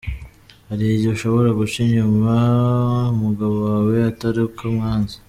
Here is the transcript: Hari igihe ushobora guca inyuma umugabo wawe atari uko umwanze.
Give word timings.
Hari 0.69 0.83
igihe 0.85 1.11
ushobora 1.15 1.49
guca 1.59 1.77
inyuma 1.85 2.33
umugabo 3.15 3.55
wawe 3.67 3.95
atari 4.11 4.39
uko 4.47 4.61
umwanze. 4.69 5.15